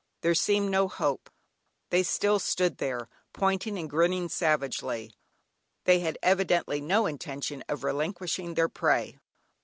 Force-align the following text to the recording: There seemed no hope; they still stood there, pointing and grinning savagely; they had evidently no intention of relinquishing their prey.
There 0.21 0.33
seemed 0.33 0.71
no 0.71 0.87
hope; 0.87 1.29
they 1.91 2.01
still 2.01 2.39
stood 2.39 2.79
there, 2.79 3.07
pointing 3.33 3.77
and 3.77 3.87
grinning 3.87 4.29
savagely; 4.29 5.13
they 5.83 5.99
had 5.99 6.17
evidently 6.23 6.81
no 6.81 7.05
intention 7.05 7.63
of 7.69 7.83
relinquishing 7.83 8.55
their 8.55 8.67
prey. 8.67 9.19